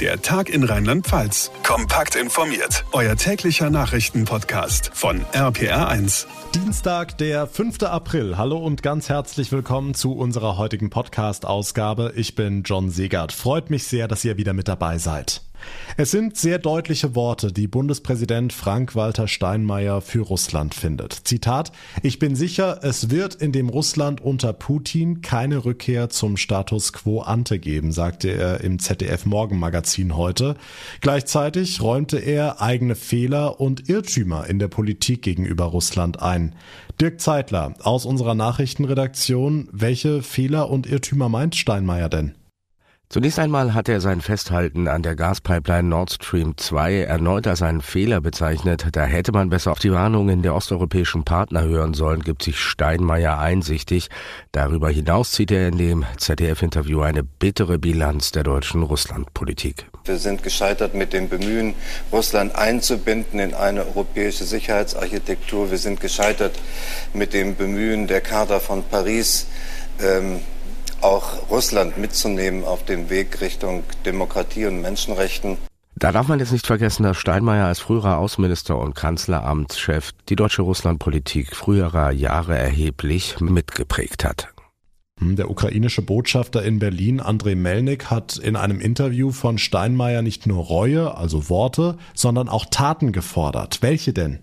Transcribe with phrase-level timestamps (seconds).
[0.00, 1.52] Der Tag in Rheinland-Pfalz.
[1.62, 2.84] Kompakt informiert.
[2.90, 6.26] Euer täglicher Nachrichtenpodcast von RPR1.
[6.52, 7.84] Dienstag, der 5.
[7.84, 8.36] April.
[8.36, 12.12] Hallo und ganz herzlich willkommen zu unserer heutigen Podcast-Ausgabe.
[12.16, 13.30] Ich bin John Segert.
[13.30, 15.42] Freut mich sehr, dass ihr wieder mit dabei seid.
[15.96, 21.12] Es sind sehr deutliche Worte, die Bundespräsident Frank-Walter Steinmeier für Russland findet.
[21.12, 21.70] Zitat,
[22.02, 27.20] ich bin sicher, es wird in dem Russland unter Putin keine Rückkehr zum Status quo
[27.20, 30.56] ante geben, sagte er im ZDF Morgenmagazin heute.
[31.00, 36.56] Gleichzeitig räumte er eigene Fehler und Irrtümer in der Politik gegenüber Russland ein.
[37.00, 42.34] Dirk Zeitler aus unserer Nachrichtenredaktion, welche Fehler und Irrtümer meint Steinmeier denn?
[43.10, 47.80] Zunächst einmal hat er sein Festhalten an der Gaspipeline Nord Stream 2 erneut als einen
[47.80, 48.86] Fehler bezeichnet.
[48.92, 53.38] Da hätte man besser auf die Warnungen der osteuropäischen Partner hören sollen, gibt sich Steinmeier
[53.38, 54.08] einsichtig.
[54.52, 59.86] Darüber hinaus zieht er in dem ZDF-Interview eine bittere Bilanz der deutschen Russlandpolitik.
[60.06, 61.74] Wir sind gescheitert mit dem Bemühen,
[62.10, 65.70] Russland einzubinden in eine europäische Sicherheitsarchitektur.
[65.70, 66.58] Wir sind gescheitert
[67.12, 69.46] mit dem Bemühen der Charta von Paris,
[70.02, 70.40] ähm,
[71.04, 75.58] auch Russland mitzunehmen auf dem Weg Richtung Demokratie und Menschenrechten.
[75.96, 80.62] Da darf man jetzt nicht vergessen, dass Steinmeier als früherer Außenminister und Kanzleramtschef die deutsche
[80.62, 84.48] Russlandpolitik früherer Jahre erheblich mitgeprägt hat.
[85.20, 90.46] Hm, der ukrainische Botschafter in Berlin, Andrei Melnik, hat in einem Interview von Steinmeier nicht
[90.46, 93.78] nur Reue, also Worte, sondern auch Taten gefordert.
[93.82, 94.40] Welche denn?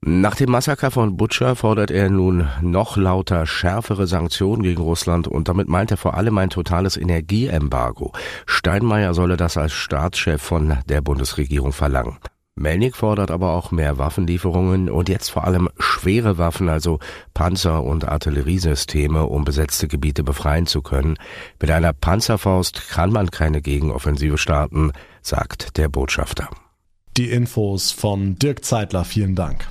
[0.00, 5.48] Nach dem Massaker von Butcher fordert er nun noch lauter schärfere Sanktionen gegen Russland und
[5.48, 8.12] damit meint er vor allem ein totales Energieembargo.
[8.46, 12.18] Steinmeier solle das als Staatschef von der Bundesregierung verlangen.
[12.54, 16.98] Melnik fordert aber auch mehr Waffenlieferungen und jetzt vor allem schwere Waffen, also
[17.34, 21.16] Panzer- und Artilleriesysteme, um besetzte Gebiete befreien zu können.
[21.60, 26.48] Mit einer Panzerfaust kann man keine Gegenoffensive starten, sagt der Botschafter.
[27.18, 29.66] Die Infos von Dirk Zeitler, vielen Dank.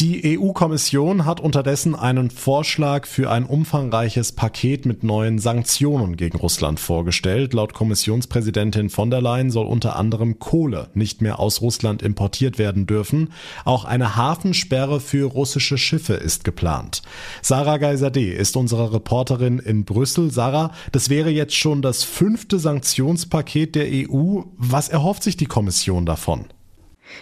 [0.00, 6.78] Die EU-Kommission hat unterdessen einen Vorschlag für ein umfangreiches Paket mit neuen Sanktionen gegen Russland
[6.78, 7.52] vorgestellt.
[7.52, 12.86] Laut Kommissionspräsidentin von der Leyen soll unter anderem Kohle nicht mehr aus Russland importiert werden
[12.86, 13.32] dürfen.
[13.64, 17.02] Auch eine Hafensperre für russische Schiffe ist geplant.
[17.42, 20.30] Sarah Geiser-D ist unsere Reporterin in Brüssel.
[20.30, 24.42] Sarah, das wäre jetzt schon das fünfte Sanktionspaket der EU.
[24.58, 26.44] Was erhofft sich die Kommission davon?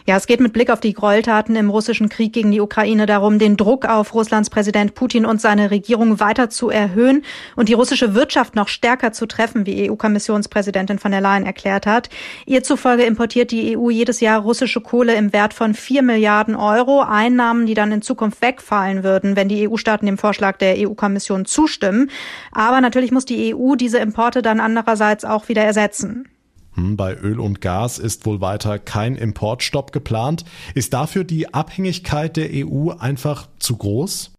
[0.07, 3.39] Ja, es geht mit Blick auf die Gräueltaten im russischen Krieg gegen die Ukraine darum,
[3.39, 7.25] den Druck auf Russlands Präsident Putin und seine Regierung weiter zu erhöhen
[7.57, 12.09] und die russische Wirtschaft noch stärker zu treffen, wie EU-Kommissionspräsidentin von der Leyen erklärt hat.
[12.47, 17.03] Ihr zufolge importiert die EU jedes Jahr russische Kohle im Wert von vier Milliarden Euro,
[17.03, 22.11] Einnahmen, die dann in Zukunft wegfallen würden, wenn die EU-Staaten dem Vorschlag der EU-Kommission zustimmen.
[22.53, 26.29] Aber natürlich muss die EU diese Importe dann andererseits auch wieder ersetzen.
[26.77, 30.45] Hm, bei Öl und Gas ist wohl weiter kein Importstopp geplant.
[30.75, 34.36] Ist dafür die Abhängigkeit der EU einfach zu groß?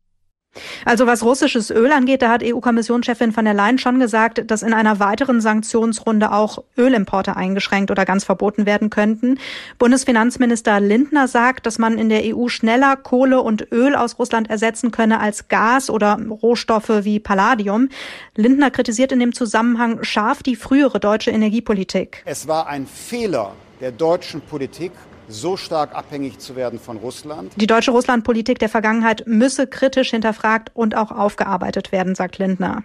[0.86, 4.74] Also was russisches Öl angeht, da hat EU-Kommissionschefin von der Leyen schon gesagt, dass in
[4.74, 9.40] einer weiteren Sanktionsrunde auch Ölimporte eingeschränkt oder ganz verboten werden könnten.
[9.80, 14.92] Bundesfinanzminister Lindner sagt, dass man in der EU schneller Kohle und Öl aus Russland ersetzen
[14.92, 17.90] könne als Gas oder Rohstoffe wie Palladium.
[18.36, 22.24] Lindner kritisiert in dem Zusammenhang scharf die frühere deutsche Energiepolitik.
[22.26, 24.92] Es war ein Fehler der deutschen Politik,
[25.28, 27.54] so stark abhängig zu werden von Russland.
[27.56, 32.84] Die deutsche Russlandpolitik der Vergangenheit müsse kritisch hinterfragt und auch aufgearbeitet werden, sagt Lindner.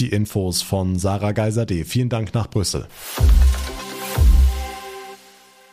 [0.00, 1.84] Die Infos von Sarah Geiser-D.
[1.84, 2.86] Vielen Dank nach Brüssel.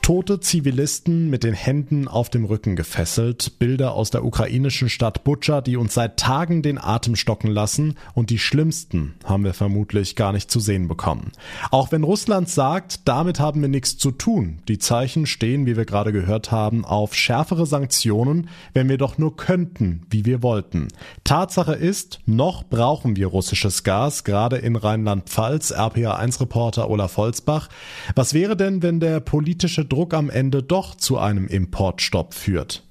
[0.05, 5.61] Tote Zivilisten mit den Händen auf dem Rücken gefesselt, Bilder aus der ukrainischen Stadt Butscha,
[5.61, 10.31] die uns seit Tagen den Atem stocken lassen und die schlimmsten haben wir vermutlich gar
[10.31, 11.31] nicht zu sehen bekommen.
[11.71, 15.85] Auch wenn Russland sagt, damit haben wir nichts zu tun, die Zeichen stehen, wie wir
[15.85, 20.89] gerade gehört haben, auf schärfere Sanktionen, wenn wir doch nur könnten, wie wir wollten.
[21.23, 27.69] Tatsache ist, noch brauchen wir russisches Gas, gerade in Rheinland-Pfalz, RPA1-Reporter Olaf Holzbach.
[28.13, 32.84] Was wäre denn, wenn der politische Druck am Ende doch zu einem Importstopp führt.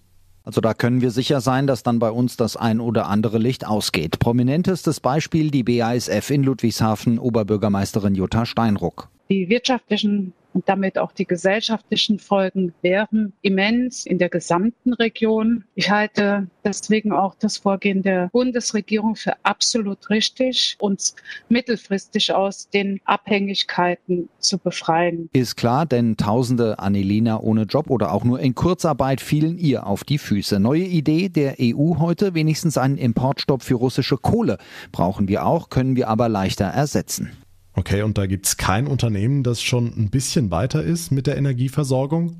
[0.42, 3.66] Also da können wir sicher sein, dass dann bei uns das ein oder andere Licht
[3.66, 4.18] ausgeht.
[4.20, 9.10] Prominentestes Beispiel die BASF in Ludwigshafen, Oberbürgermeisterin Jutta Steinruck.
[9.28, 15.64] Die wirtschaftlichen und damit auch die gesellschaftlichen Folgen wären immens in der gesamten Region.
[15.74, 21.16] Ich halte deswegen auch das Vorgehen der Bundesregierung für absolut richtig, uns
[21.48, 25.28] mittelfristig aus den Abhängigkeiten zu befreien.
[25.32, 30.04] Ist klar, denn Tausende Anelina ohne Job oder auch nur in Kurzarbeit fielen ihr auf
[30.04, 30.60] die Füße.
[30.60, 34.58] Neue Idee der EU heute, wenigstens einen Importstopp für russische Kohle.
[34.92, 37.32] Brauchen wir auch, können wir aber leichter ersetzen.
[37.76, 42.36] Okay, und da gibt's kein Unternehmen, das schon ein bisschen weiter ist mit der Energieversorgung?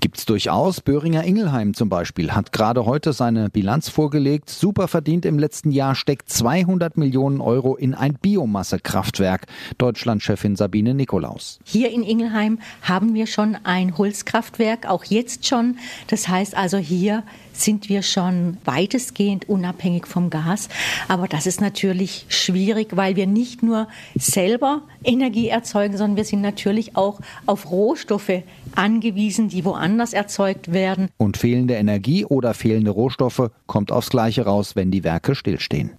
[0.00, 0.80] Gibt's durchaus.
[0.80, 4.48] Böhringer Ingelheim zum Beispiel hat gerade heute seine Bilanz vorgelegt.
[4.48, 9.46] Super verdient im letzten Jahr steckt 200 Millionen Euro in ein Biomassekraftwerk.
[9.76, 11.58] Deutschlandchefin Sabine Nikolaus.
[11.64, 15.78] Hier in Ingelheim haben wir schon ein Holzkraftwerk, auch jetzt schon.
[16.06, 17.24] Das heißt also hier
[17.60, 20.68] sind wir schon weitestgehend unabhängig vom Gas.
[21.08, 26.40] Aber das ist natürlich schwierig, weil wir nicht nur selber Energie erzeugen, sondern wir sind
[26.40, 28.42] natürlich auch auf Rohstoffe
[28.74, 31.08] angewiesen, die woanders erzeugt werden.
[31.16, 35.92] Und fehlende Energie oder fehlende Rohstoffe kommt aufs Gleiche raus, wenn die Werke stillstehen.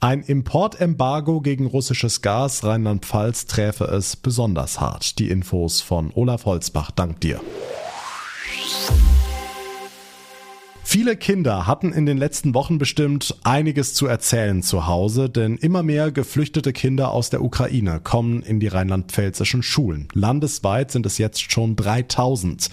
[0.00, 5.18] Ein Importembargo gegen russisches Gas Rheinland-Pfalz träfe es besonders hart.
[5.18, 6.90] Die Infos von Olaf Holzbach.
[6.90, 7.40] Dank dir.
[10.94, 15.82] Viele Kinder hatten in den letzten Wochen bestimmt einiges zu erzählen zu Hause, denn immer
[15.82, 20.06] mehr geflüchtete Kinder aus der Ukraine kommen in die rheinland-pfälzischen Schulen.
[20.12, 22.70] Landesweit sind es jetzt schon 3000.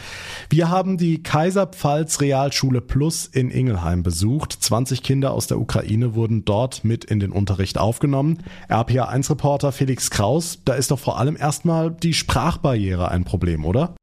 [0.51, 4.53] Wir haben die Kaiserpfalz Realschule Plus in Ingelheim besucht.
[4.53, 8.43] 20 Kinder aus der Ukraine wurden dort mit in den Unterricht aufgenommen.
[8.69, 13.95] RPA1-Reporter Felix Kraus, da ist doch vor allem erstmal die Sprachbarriere ein Problem, oder?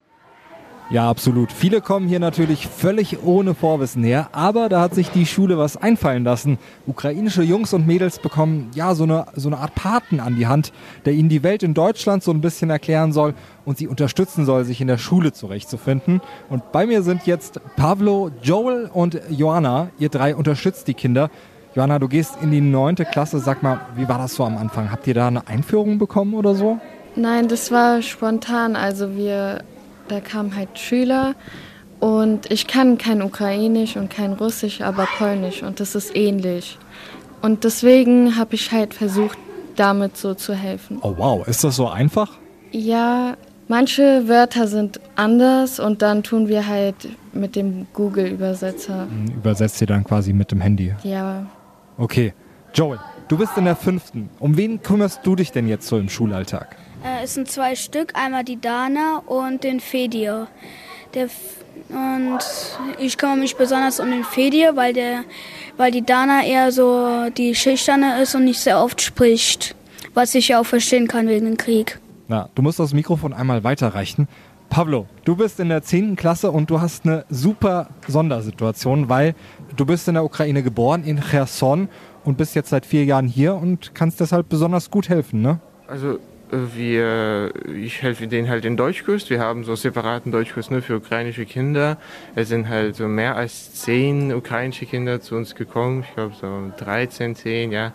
[0.91, 1.53] Ja, absolut.
[1.53, 5.77] Viele kommen hier natürlich völlig ohne Vorwissen her, aber da hat sich die Schule was
[5.77, 6.57] einfallen lassen.
[6.87, 10.73] Ukrainische Jungs und Mädels bekommen ja so eine, so eine Art Paten an die Hand,
[11.05, 13.35] der ihnen die Welt in Deutschland so ein bisschen erklären soll
[13.67, 16.23] und sie unterstützen soll, sich in der Schule zurechtzufinden.
[16.49, 19.91] Und bei mir sind jetzt Pavlo, Joel und Joanna.
[19.99, 21.29] Ihr drei unterstützt die Kinder.
[21.75, 23.41] Joanna, du gehst in die neunte Klasse.
[23.41, 24.91] Sag mal, wie war das so am Anfang?
[24.91, 26.79] Habt ihr da eine Einführung bekommen oder so?
[27.15, 28.75] Nein, das war spontan.
[28.75, 29.65] Also wir
[30.09, 31.35] da kamen halt Schüler
[32.01, 36.79] und ich kann kein Ukrainisch und kein Russisch, aber Polnisch und das ist ähnlich.
[37.43, 39.39] Und deswegen habe ich halt versucht,
[39.77, 40.99] damit so zu helfen.
[41.03, 42.33] Oh wow, ist das so einfach?
[42.73, 43.37] Ja,
[43.69, 49.03] manche Wörter sind anders und dann tun wir halt mit dem Google-Übersetzer.
[49.09, 50.95] Hm, übersetzt ihr dann quasi mit dem Handy?
[51.05, 51.47] Ja.
[51.97, 52.35] Okay.
[52.75, 54.29] Joel, du bist in der fünften.
[54.39, 56.77] Um wen kümmerst du dich denn jetzt so im Schulalltag?
[57.05, 60.49] Äh, es sind zwei Stück, einmal die Dana und den Fedir.
[61.15, 61.29] Der,
[61.89, 62.39] und
[62.99, 65.25] ich kümmere mich besonders um den Fedir, weil, der,
[65.77, 69.75] weil die Dana eher so die Schüchterne ist und nicht sehr oft spricht,
[70.15, 71.99] was ich ja auch verstehen kann wegen dem Krieg.
[72.29, 74.29] Na, du musst das Mikrofon einmal weiterreichen.
[74.69, 76.17] Pablo, du bist in der 10.
[76.17, 79.35] Klasse und du hast eine super Sondersituation, weil
[79.77, 81.89] du bist in der Ukraine geboren, in Cherson
[82.25, 85.61] und bist jetzt seit vier Jahren hier und kannst deshalb besonders gut helfen, ne?
[85.87, 86.19] Also
[86.51, 89.29] wir, ich helfe denen halt in Deutschkurs.
[89.31, 91.99] Wir haben so separaten Deutschkurs nur für ukrainische Kinder.
[92.35, 96.05] Es sind halt so mehr als zehn ukrainische Kinder zu uns gekommen.
[96.09, 97.93] Ich glaube so 13, 10, ja.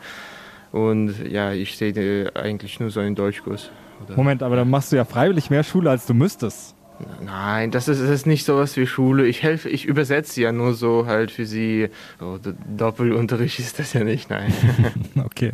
[0.72, 3.70] Und ja, ich sehe eigentlich nur so einen Deutschkurs.
[4.06, 6.76] Oder Moment, aber dann machst du ja freiwillig mehr Schule, als du müsstest.
[7.24, 9.26] Nein, das ist, das ist nicht sowas wie Schule.
[9.26, 11.90] Ich helfe, ich übersetze ja nur so halt für sie.
[12.20, 12.40] So,
[12.78, 14.54] Doppelunterricht ist das ja nicht, nein.
[15.26, 15.54] okay.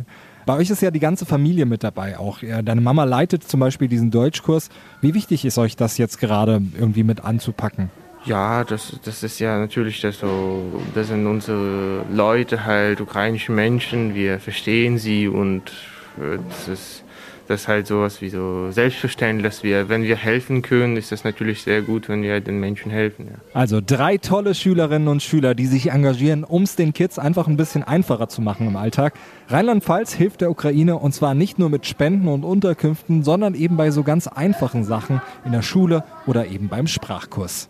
[0.50, 2.40] Bei euch ist ja die ganze Familie mit dabei auch.
[2.40, 4.68] Deine Mama leitet zum Beispiel diesen Deutschkurs.
[5.00, 7.88] Wie wichtig ist euch das jetzt gerade irgendwie mit anzupacken?
[8.24, 14.16] Ja, das, das ist ja natürlich das so, das sind unsere Leute halt, ukrainische Menschen,
[14.16, 15.70] wir verstehen sie und
[16.18, 17.04] äh, das ist
[17.50, 21.24] das ist halt sowas wie so selbstverständlich, dass wir, wenn wir helfen können, ist das
[21.24, 23.26] natürlich sehr gut, wenn wir den Menschen helfen.
[23.26, 23.38] Ja.
[23.54, 27.56] Also drei tolle Schülerinnen und Schüler, die sich engagieren, um es den Kids einfach ein
[27.56, 29.14] bisschen einfacher zu machen im Alltag.
[29.48, 33.90] Rheinland-Pfalz hilft der Ukraine und zwar nicht nur mit Spenden und Unterkünften, sondern eben bei
[33.90, 37.68] so ganz einfachen Sachen in der Schule oder eben beim Sprachkurs.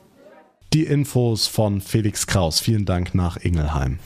[0.74, 2.60] Die Infos von Felix Kraus.
[2.60, 3.98] Vielen Dank nach Ingelheim.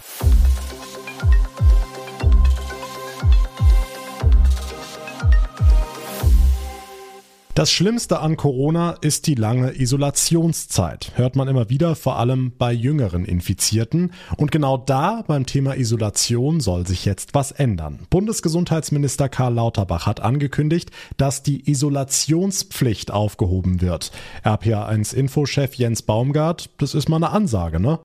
[7.64, 11.12] Das Schlimmste an Corona ist die lange Isolationszeit.
[11.14, 14.12] Hört man immer wieder, vor allem bei jüngeren Infizierten.
[14.36, 18.00] Und genau da beim Thema Isolation soll sich jetzt was ändern.
[18.10, 24.12] Bundesgesundheitsminister Karl Lauterbach hat angekündigt, dass die Isolationspflicht aufgehoben wird.
[24.44, 27.98] RPA1 Infochef Jens Baumgart, das ist mal eine Ansage, ne?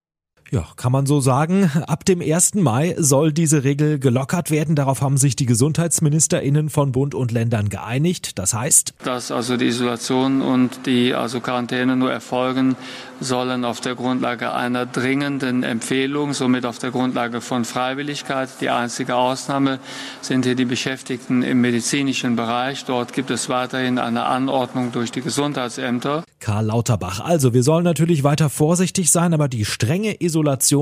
[0.51, 1.69] Ja, kann man so sagen.
[1.85, 2.55] Ab dem 1.
[2.55, 4.75] Mai soll diese Regel gelockert werden.
[4.75, 8.39] Darauf haben sich die GesundheitsministerInnen von Bund und Ländern geeinigt.
[8.39, 12.75] Das heißt, dass also die Isolation und die also Quarantäne nur erfolgen
[13.19, 18.49] sollen auf der Grundlage einer dringenden Empfehlung, somit auf der Grundlage von Freiwilligkeit.
[18.61, 19.79] Die einzige Ausnahme
[20.21, 22.85] sind hier die Beschäftigten im medizinischen Bereich.
[22.85, 26.23] Dort gibt es weiterhin eine Anordnung durch die Gesundheitsämter.
[26.39, 27.19] Karl Lauterbach.
[27.19, 30.38] Also, wir sollen natürlich weiter vorsichtig sein, aber die strenge Isolation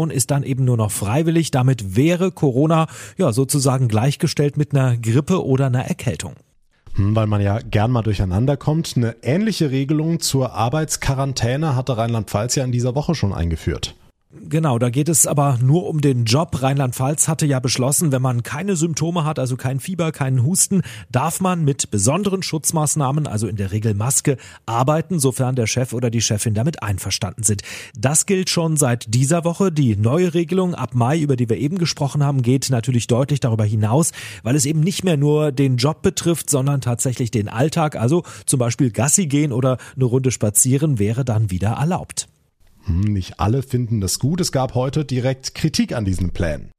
[0.09, 1.51] ist dann eben nur noch freiwillig.
[1.51, 2.87] Damit wäre Corona
[3.17, 6.33] ja sozusagen gleichgestellt mit einer Grippe oder einer Erkältung.
[6.95, 8.93] Hm, weil man ja gern mal durcheinander kommt.
[8.95, 13.95] Eine ähnliche Regelung zur Arbeitsquarantäne hatte Rheinland-Pfalz ja in dieser Woche schon eingeführt.
[14.29, 16.62] Genau, da geht es aber nur um den Job.
[16.62, 21.39] Rheinland-Pfalz hatte ja beschlossen, wenn man keine Symptome hat, also kein Fieber, keinen Husten, darf
[21.39, 26.19] man mit besonderen Schutzmaßnahmen, also in der Regel Maske, arbeiten, sofern der Chef oder die
[26.19, 27.62] Chefin damit einverstanden sind.
[27.98, 29.72] Das gilt schon seit dieser Woche.
[29.72, 33.63] Die neue Regelung ab Mai, über die wir eben gesprochen haben, geht natürlich deutlich darüber
[33.63, 34.12] hinaus,
[34.43, 37.96] weil es eben nicht mehr nur den Job betrifft, sondern tatsächlich den Alltag.
[37.96, 42.27] Also zum Beispiel Gassi gehen oder eine Runde spazieren wäre dann wieder erlaubt.
[42.88, 44.41] Hm, nicht alle finden das gut.
[44.41, 46.72] Es gab heute direkt Kritik an diesen Plänen.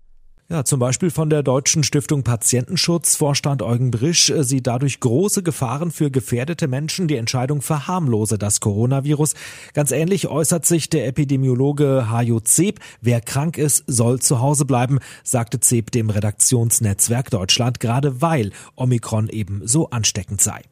[0.51, 3.17] Ja, zum Beispiel von der Deutschen Stiftung Patientenschutz.
[3.17, 7.07] Vorstand Eugen Brisch äh, sieht dadurch große Gefahren für gefährdete Menschen.
[7.07, 9.35] Die Entscheidung verharmlose das Coronavirus.
[9.75, 12.81] Ganz ähnlich äußert sich der Epidemiologe Hajo Zeb.
[13.03, 19.29] Wer krank ist, soll zu Hause bleiben, sagte Zeb dem Redaktionsnetzwerk Deutschland, gerade weil Omikron
[19.29, 20.63] eben so ansteckend sei.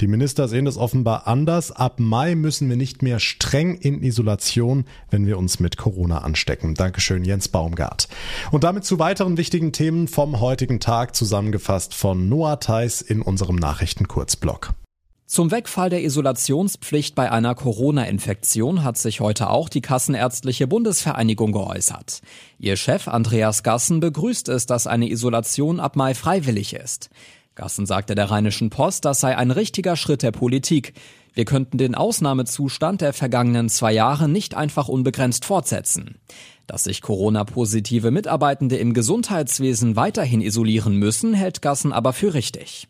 [0.00, 1.72] Die Minister sehen es offenbar anders.
[1.72, 6.74] Ab Mai müssen wir nicht mehr streng in Isolation, wenn wir uns mit Corona anstecken.
[6.74, 8.08] Dankeschön, Jens Baumgart.
[8.50, 13.56] Und damit zu weiteren wichtigen Themen vom heutigen Tag zusammengefasst von Noah Theis in unserem
[13.56, 14.74] Nachrichtenkurzblock.
[15.28, 22.20] Zum Wegfall der Isolationspflicht bei einer Corona-Infektion hat sich heute auch die Kassenärztliche Bundesvereinigung geäußert.
[22.60, 27.10] Ihr Chef Andreas Gassen begrüßt es, dass eine Isolation ab Mai freiwillig ist.
[27.56, 30.92] Gassen sagte der Rheinischen Post, das sei ein richtiger Schritt der Politik.
[31.32, 36.18] Wir könnten den Ausnahmezustand der vergangenen zwei Jahre nicht einfach unbegrenzt fortsetzen.
[36.66, 42.88] Dass sich Corona-positive Mitarbeitende im Gesundheitswesen weiterhin isolieren müssen, hält Gassen aber für richtig.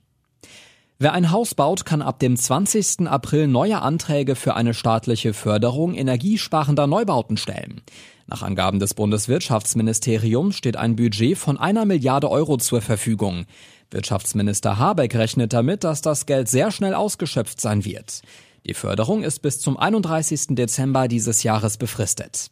[0.99, 3.07] Wer ein Haus baut, kann ab dem 20.
[3.07, 7.83] April neue Anträge für eine staatliche Förderung energiesparender Neubauten stellen.
[8.26, 13.45] Nach Angaben des Bundeswirtschaftsministeriums steht ein Budget von einer Milliarde Euro zur Verfügung.
[13.91, 18.23] Wirtschaftsminister Habeck rechnet damit, dass das Geld sehr schnell ausgeschöpft sein wird.
[18.65, 20.57] Die Förderung ist bis zum 31.
[20.57, 22.49] Dezember dieses Jahres befristet.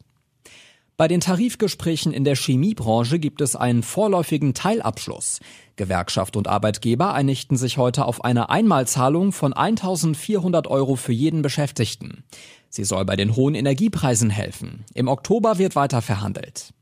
[0.97, 5.41] Bei den Tarifgesprächen in der Chemiebranche gibt es einen vorläufigen Teilabschluss.
[5.75, 12.23] Gewerkschaft und Arbeitgeber einigten sich heute auf eine Einmalzahlung von 1400 Euro für jeden Beschäftigten.
[12.69, 14.85] Sie soll bei den hohen Energiepreisen helfen.
[14.93, 16.73] Im Oktober wird weiter verhandelt.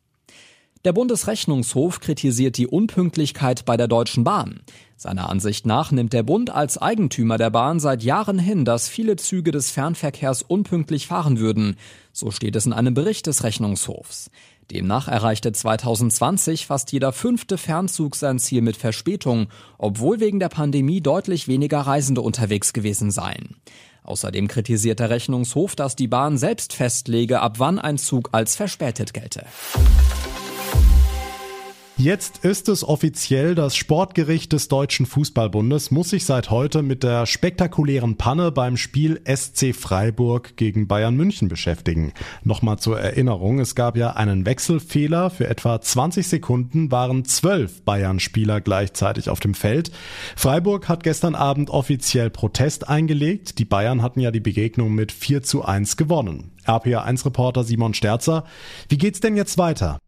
[0.86, 4.60] Der Bundesrechnungshof kritisiert die Unpünktlichkeit bei der Deutschen Bahn.
[4.98, 9.15] Seiner Ansicht nach nimmt der Bund als Eigentümer der Bahn seit Jahren hin, dass viele
[9.15, 11.77] Züge des Fernverkehrs unpünktlich fahren würden.
[12.15, 14.29] So steht es in einem Bericht des Rechnungshofs.
[14.72, 19.48] Demnach erreichte 2020 fast jeder fünfte Fernzug sein Ziel mit Verspätung,
[19.79, 23.55] obwohl wegen der Pandemie deutlich weniger Reisende unterwegs gewesen seien.
[24.03, 29.13] Außerdem kritisiert der Rechnungshof, dass die Bahn selbst festlege, ab wann ein Zug als verspätet
[29.13, 29.46] gelte.
[31.97, 37.27] Jetzt ist es offiziell, das Sportgericht des Deutschen Fußballbundes muss sich seit heute mit der
[37.27, 42.12] spektakulären Panne beim Spiel SC Freiburg gegen Bayern München beschäftigen.
[42.43, 45.29] Nochmal zur Erinnerung, es gab ja einen Wechselfehler.
[45.29, 49.91] Für etwa 20 Sekunden waren zwölf Bayern-Spieler gleichzeitig auf dem Feld.
[50.35, 53.59] Freiburg hat gestern Abend offiziell Protest eingelegt.
[53.59, 56.53] Die Bayern hatten ja die Begegnung mit 4 zu 1 gewonnen.
[56.65, 58.45] RPA1-Reporter Simon Sterzer.
[58.89, 60.00] Wie geht's denn jetzt weiter?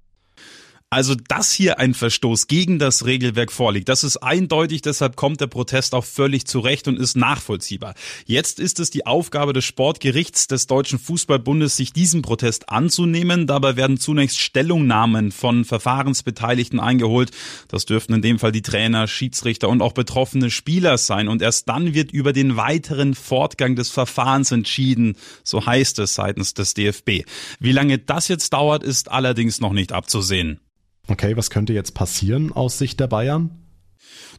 [0.96, 5.48] Also, dass hier ein Verstoß gegen das Regelwerk vorliegt, das ist eindeutig, deshalb kommt der
[5.48, 7.96] Protest auch völlig zurecht und ist nachvollziehbar.
[8.26, 13.46] Jetzt ist es die Aufgabe des Sportgerichts des Deutschen Fußballbundes, sich diesem Protest anzunehmen.
[13.46, 17.32] Dabei werden zunächst Stellungnahmen von Verfahrensbeteiligten eingeholt.
[17.68, 21.28] Das dürften in dem Fall die Trainer, Schiedsrichter und auch betroffene Spieler sein.
[21.28, 26.54] Und erst dann wird über den weiteren Fortgang des Verfahrens entschieden, so heißt es seitens
[26.54, 27.26] des DFB.
[27.60, 30.62] Wie lange das jetzt dauert, ist allerdings noch nicht abzusehen.
[31.08, 33.52] Okay, was könnte jetzt passieren aus Sicht der Bayern?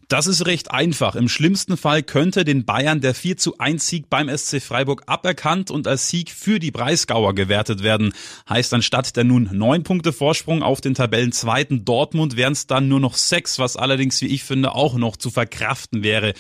[0.08, 1.16] Das ist recht einfach.
[1.16, 5.72] Im schlimmsten Fall könnte den Bayern der 4 zu 1 Sieg beim SC Freiburg aberkannt
[5.72, 8.12] und als Sieg für die Breisgauer gewertet werden.
[8.48, 13.00] Heißt anstatt der nun neun Punkte Vorsprung auf den Tabellenzweiten Dortmund wären es dann nur
[13.00, 16.34] noch sechs, was allerdings, wie ich finde, auch noch zu verkraften wäre.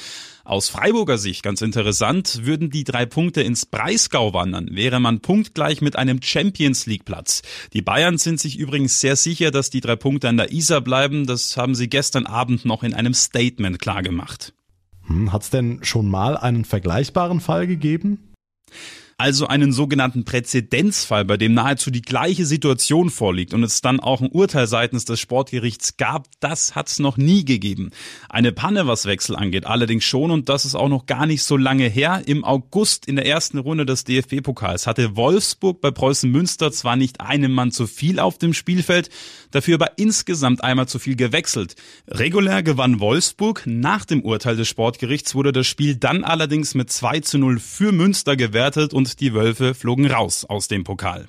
[0.46, 5.80] Aus Freiburger Sicht ganz interessant, würden die drei Punkte ins Breisgau wandern, wäre man punktgleich
[5.80, 7.42] mit einem Champions League Platz.
[7.72, 11.26] Die Bayern sind sich übrigens sehr sicher, dass die drei Punkte an der Isar bleiben.
[11.26, 14.54] Das haben sie gestern Abend noch in einem Statement klargemacht.
[15.08, 18.32] Hm, Hat es denn schon mal einen vergleichbaren Fall gegeben?
[19.18, 24.20] Also einen sogenannten Präzedenzfall, bei dem nahezu die gleiche Situation vorliegt und es dann auch
[24.20, 27.92] ein Urteil seitens des Sportgerichts gab, das hat es noch nie gegeben.
[28.28, 31.56] Eine Panne, was Wechsel angeht, allerdings schon und das ist auch noch gar nicht so
[31.56, 32.24] lange her.
[32.26, 37.22] Im August in der ersten Runde des DFB-Pokals hatte Wolfsburg bei Preußen Münster zwar nicht
[37.22, 39.08] einen Mann zu viel auf dem Spielfeld,
[39.50, 41.74] dafür aber insgesamt einmal zu viel gewechselt.
[42.06, 43.62] Regulär gewann Wolfsburg.
[43.64, 47.92] Nach dem Urteil des Sportgerichts wurde das Spiel dann allerdings mit 2 zu 0 für
[47.92, 51.28] Münster gewertet und die Wölfe flogen raus aus dem Pokal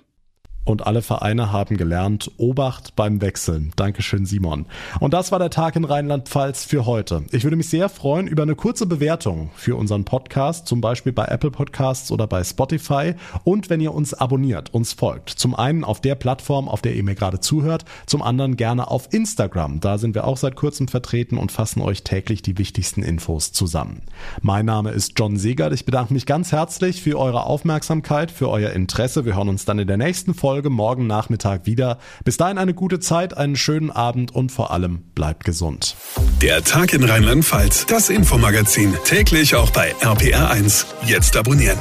[0.68, 3.72] und alle Vereine haben gelernt, Obacht beim Wechseln.
[3.78, 4.66] Dankeschön, Simon.
[5.00, 7.24] Und das war der Tag in Rheinland-Pfalz für heute.
[7.32, 11.26] Ich würde mich sehr freuen über eine kurze Bewertung für unseren Podcast, zum Beispiel bei
[11.26, 13.14] Apple Podcasts oder bei Spotify.
[13.46, 15.30] Und wenn ihr uns abonniert, uns folgt.
[15.30, 19.14] Zum einen auf der Plattform, auf der ihr mir gerade zuhört, zum anderen gerne auf
[19.14, 19.80] Instagram.
[19.80, 24.02] Da sind wir auch seit kurzem vertreten und fassen euch täglich die wichtigsten Infos zusammen.
[24.42, 25.72] Mein Name ist John Segert.
[25.72, 29.24] Ich bedanke mich ganz herzlich für eure Aufmerksamkeit, für euer Interesse.
[29.24, 32.00] Wir hören uns dann in der nächsten Folge Folge morgen Nachmittag wieder.
[32.26, 35.96] Bis dahin eine gute Zeit, einen schönen Abend und vor allem bleibt gesund.
[36.42, 40.88] Der Tag in Rheinland-Pfalz, das Infomagazin, täglich auch bei RPR1.
[41.06, 41.78] Jetzt abonnieren.